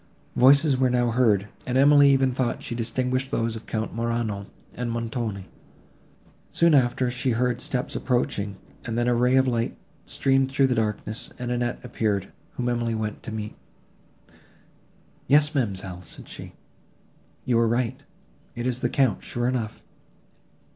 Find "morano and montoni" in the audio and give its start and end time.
3.93-5.45